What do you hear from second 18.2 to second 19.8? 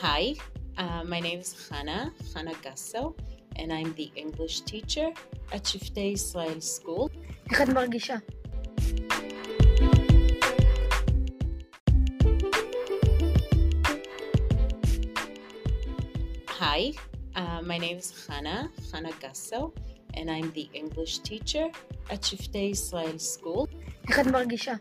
Hannah, Hannah Gasso,